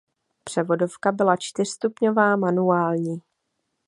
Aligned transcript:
Převodovka 0.43 1.11
byla 1.11 1.35
čtyřstupňová 1.35 2.35
manuální. 2.35 3.21